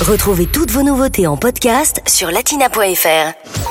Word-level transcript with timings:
Retrouvez 0.00 0.46
toutes 0.46 0.70
vos 0.70 0.82
nouveautés 0.82 1.26
en 1.26 1.38
podcast 1.38 2.02
sur 2.06 2.30
latina.fr. 2.30 3.65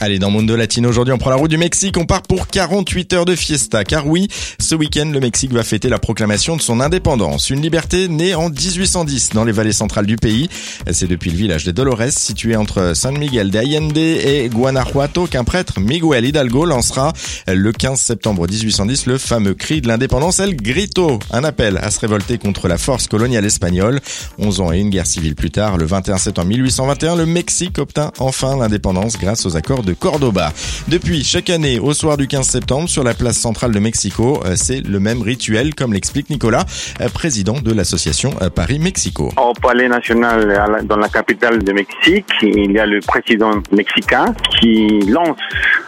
Allez, 0.00 0.20
dans 0.20 0.30
Mundo 0.30 0.54
Latino, 0.54 0.88
aujourd'hui, 0.88 1.12
on 1.12 1.18
prend 1.18 1.30
la 1.30 1.36
route 1.36 1.50
du 1.50 1.56
Mexique. 1.56 1.96
On 1.96 2.06
part 2.06 2.22
pour 2.22 2.46
48 2.46 3.12
heures 3.14 3.24
de 3.24 3.34
fiesta. 3.34 3.82
Car 3.82 4.06
oui, 4.06 4.28
ce 4.60 4.76
week-end, 4.76 5.10
le 5.12 5.18
Mexique 5.18 5.52
va 5.52 5.64
fêter 5.64 5.88
la 5.88 5.98
proclamation 5.98 6.56
de 6.56 6.62
son 6.62 6.78
indépendance. 6.78 7.50
Une 7.50 7.60
liberté 7.60 8.06
née 8.06 8.36
en 8.36 8.48
1810 8.48 9.30
dans 9.30 9.42
les 9.42 9.50
vallées 9.50 9.72
centrales 9.72 10.06
du 10.06 10.14
pays. 10.14 10.48
C'est 10.92 11.08
depuis 11.08 11.32
le 11.32 11.36
village 11.36 11.64
de 11.64 11.72
Dolores, 11.72 12.12
situé 12.12 12.54
entre 12.54 12.94
San 12.94 13.18
Miguel 13.18 13.50
de 13.50 13.58
Allende 13.58 13.98
et 13.98 14.48
Guanajuato, 14.48 15.26
qu'un 15.26 15.42
prêtre, 15.42 15.80
Miguel 15.80 16.24
Hidalgo, 16.24 16.64
lancera 16.64 17.12
le 17.48 17.72
15 17.72 17.98
septembre 17.98 18.46
1810 18.48 19.06
le 19.06 19.18
fameux 19.18 19.54
cri 19.54 19.80
de 19.80 19.88
l'indépendance 19.88 20.38
El 20.38 20.54
Grito. 20.54 21.18
Un 21.32 21.42
appel 21.42 21.76
à 21.76 21.90
se 21.90 21.98
révolter 21.98 22.38
contre 22.38 22.68
la 22.68 22.78
force 22.78 23.08
coloniale 23.08 23.44
espagnole. 23.44 24.00
11 24.38 24.60
ans 24.60 24.72
et 24.72 24.78
une 24.78 24.90
guerre 24.90 25.06
civile 25.06 25.34
plus 25.34 25.50
tard, 25.50 25.76
le 25.76 25.86
21 25.86 26.18
septembre 26.18 26.48
1821, 26.48 27.16
le 27.16 27.26
Mexique 27.26 27.78
obtint 27.78 28.12
enfin 28.20 28.56
l'indépendance 28.56 29.18
grâce 29.18 29.44
aux 29.44 29.56
accords 29.56 29.82
Cordoba. 29.92 30.52
Depuis, 30.88 31.24
chaque 31.24 31.50
année, 31.50 31.78
au 31.78 31.92
soir 31.94 32.16
du 32.16 32.26
15 32.26 32.46
septembre, 32.46 32.88
sur 32.88 33.04
la 33.04 33.14
place 33.14 33.36
centrale 33.38 33.72
de 33.72 33.78
Mexico, 33.78 34.40
euh, 34.44 34.54
c'est 34.56 34.80
le 34.80 35.00
même 35.00 35.22
rituel, 35.22 35.74
comme 35.74 35.92
l'explique 35.92 36.30
Nicolas, 36.30 36.64
euh, 37.00 37.08
président 37.08 37.60
de 37.60 37.72
l'association 37.72 38.30
euh, 38.42 38.50
Paris-Mexico. 38.50 39.30
Au 39.36 39.52
Palais 39.54 39.88
National, 39.88 40.84
dans 40.84 40.96
la 40.96 41.08
capitale 41.08 41.62
de 41.62 41.72
Mexique, 41.72 42.26
il 42.42 42.72
y 42.72 42.78
a 42.78 42.86
le 42.86 43.00
président 43.00 43.50
mexicain 43.72 44.34
qui 44.60 45.00
lance 45.08 45.36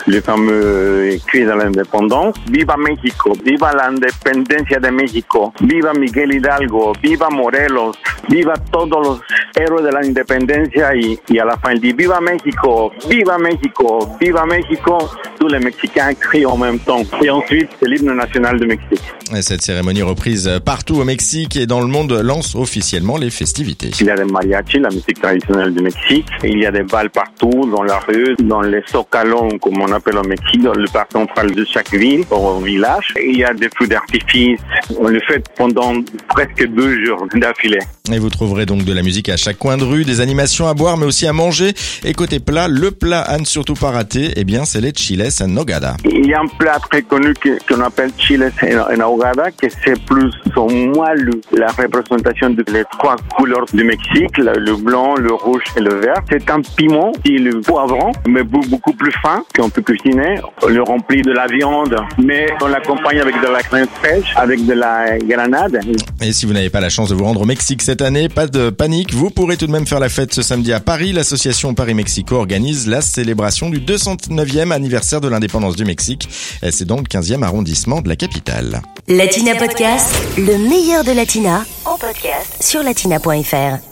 le 0.07 0.21
fameux 0.21 1.19
cri 1.27 1.45
de 1.45 1.51
l'indépendance. 1.51 2.35
Viva 2.51 2.77
Mexico, 2.77 3.37
viva 3.45 3.73
la 3.73 3.89
independencia 3.89 4.79
de 4.79 4.91
Mexico, 4.91 5.53
viva 5.61 5.93
Miguel 5.93 6.35
Hidalgo, 6.35 6.93
viva 7.03 7.29
Morelos, 7.31 7.97
viva 8.29 8.55
todos 8.71 9.07
los 9.07 9.21
héroes 9.55 9.85
de 9.85 9.93
la 9.93 10.05
independencia 10.05 10.95
y, 10.95 11.19
y 11.29 11.39
a 11.39 11.45
la 11.45 11.57
fin 11.57 11.73
il 11.73 11.81
dit 11.81 11.97
viva 11.97 12.21
Mexico, 12.21 12.93
viva 13.09 13.39
Mexico, 13.39 14.17
viva 14.19 14.45
Mexico. 14.47 15.11
Tous 15.41 15.49
les 15.49 15.59
Mexicains 15.59 16.13
crient 16.13 16.45
en 16.45 16.59
même 16.59 16.79
temps. 16.79 17.03
Et 17.25 17.31
ensuite, 17.31 17.71
c'est 17.81 17.89
l'hymne 17.89 18.15
national 18.15 18.61
du 18.61 18.67
Mexique. 18.67 19.01
Cette 19.41 19.63
cérémonie 19.63 20.03
reprise 20.03 20.51
partout 20.63 20.97
au 20.97 21.05
Mexique 21.05 21.57
et 21.57 21.65
dans 21.65 21.81
le 21.81 21.87
monde 21.87 22.13
lance 22.13 22.55
officiellement 22.55 23.17
les 23.17 23.31
festivités. 23.31 23.91
Il 24.01 24.07
y 24.07 24.11
a 24.11 24.17
des 24.17 24.25
mariachis, 24.25 24.81
la 24.81 24.91
musique 24.91 25.19
traditionnelle 25.23 25.73
du 25.73 25.83
Mexique. 25.83 26.27
Il 26.45 26.59
y 26.59 26.67
a 26.67 26.71
des 26.71 26.83
balles 26.83 27.09
partout, 27.09 27.71
dans 27.75 27.83
la 27.83 28.01
rue, 28.01 28.35
dans 28.41 28.61
les 28.61 28.83
zocalons, 28.93 29.59
comme 29.63 29.81
on 29.81 29.91
appelle 29.93 30.19
au 30.19 30.25
Mexique, 30.25 30.63
dans 30.63 30.75
le 30.75 30.87
parc 30.93 31.13
central 31.13 31.53
de 31.53 31.65
chaque 31.65 31.95
ville, 31.95 32.25
au 32.31 32.61
village. 32.61 33.15
Il 33.17 33.39
y 33.39 33.45
a 33.45 33.55
des 33.55 33.71
feux 33.79 33.87
d'artifice. 33.87 34.61
On 34.99 35.09
le 35.09 35.21
fait 35.21 35.43
pendant 35.57 35.95
presque 36.29 36.67
deux 36.69 37.03
jours 37.07 37.27
d'affilée. 37.35 37.81
Et 38.13 38.19
vous 38.19 38.29
trouverez 38.29 38.67
donc 38.67 38.85
de 38.85 38.93
la 38.93 39.03
musique 39.03 39.29
à 39.29 39.39
chaque 39.39 39.59
coin 39.59 39.79
de 39.79 39.85
rue, 39.85 40.05
des 40.05 40.21
animations 40.21 40.67
à 40.67 40.75
boire, 40.75 40.99
mais 40.99 41.07
aussi 41.07 41.27
à 41.27 41.33
manger. 41.33 41.73
Et 42.05 42.13
côté 42.13 42.41
plat, 42.41 42.69
le 42.69 42.91
plat 42.91 43.21
à 43.21 43.39
ne 43.39 43.45
surtout 43.45 43.75
pas 43.75 43.91
rater, 43.91 44.33
eh 44.37 44.45
bien, 44.45 44.65
c'est 44.65 44.81
les 44.81 44.93
chiles 44.95 45.30
en 45.43 45.49
nogada. 45.49 45.97
Il 46.05 46.27
y 46.27 46.35
a 46.35 46.41
un 46.41 46.47
plat 46.59 46.79
très 46.91 47.03
connu 47.03 47.33
qu'on 47.69 47.81
appelle 47.81 48.11
chiles 48.19 48.51
en 48.63 48.97
nogada, 48.97 49.51
que 49.51 49.67
c'est 49.85 49.99
plus 50.05 50.33
ou 50.57 50.69
moins 50.69 51.15
la 51.53 51.69
représentation 51.69 52.51
des 52.51 52.85
trois 52.99 53.17
couleurs 53.37 53.65
du 53.73 53.85
Mexique, 53.85 54.37
le, 54.39 54.77
blanc, 54.77 55.15
le 55.17 55.33
rouge 55.33 55.63
et 55.77 55.81
le 55.81 55.95
vert. 56.01 56.23
C'est 56.31 56.51
un 56.51 56.61
piment 56.77 57.13
qui 57.25 57.37
est 57.37 57.39
le 57.39 57.61
poivron, 57.61 58.13
mais 58.29 58.43
beau- 58.43 58.61
beaucoup 58.69 58.93
plus 58.93 59.13
fin 59.23 59.43
qu'on 59.57 59.71
peut 59.71 59.83
cuisiner. 59.83 60.41
On 60.63 60.69
le 60.69 60.83
remplit 60.83 61.23
de 61.23 61.33
la 61.33 61.47
viande, 61.47 61.97
mais 62.23 62.47
on 62.63 62.67
l'accompagne 62.69 63.21
avec 63.21 63.35
de 63.41 63.47
la 63.53 63.63
crème 63.63 63.87
fraîche, 64.01 64.33
avec 64.37 64.65
de 64.67 64.73
la 64.75 65.19
grenade. 65.19 65.81
Et 66.21 66.33
si 66.33 66.47
vous 66.47 66.53
n'avez 66.53 66.71
pas 66.71 66.81
la 66.81 66.89
chance 66.89 67.09
de 67.11 67.15
vous 67.15 67.25
rendre 67.25 67.41
au 67.43 67.47
Mexique 67.47 67.83
cette 67.83 68.03
année, 68.03 68.29
pas 68.29 68.47
de 68.47 68.71
panique, 68.71 69.13
vous 69.15 69.31
pourrez 69.31 69.57
tout 69.57 69.67
de 69.67 69.73
même 69.73 69.87
faire 69.87 70.01
la 70.01 70.09
fête 70.09 70.33
ce 70.35 70.43
samedi 70.43 70.73
à 70.73 70.81
Paris. 70.81 71.13
L'association 71.13 71.75
Paris-Mexico 71.75 72.37
organise 72.37 72.87
la 72.89 73.01
célébration 73.01 73.71
du 73.71 73.81
209e 73.81 74.71
anniversaire 74.73 75.20
de 75.21 75.29
l'indépendance 75.29 75.77
du 75.77 75.85
Mexique. 75.85 76.29
Et 76.63 76.71
C'est 76.71 76.85
dans 76.85 76.97
le 76.97 77.03
15e 77.03 77.43
arrondissement 77.43 78.01
de 78.01 78.09
la 78.09 78.17
capitale. 78.17 78.83
Latina 79.09 79.55
Podcast, 79.55 80.15
le 80.37 80.59
meilleur 80.59 81.05
de 81.05 81.13
Latina, 81.13 81.65
en 81.85 81.97
podcast 81.97 82.63
sur 82.63 82.83
latina.fr. 82.83 83.90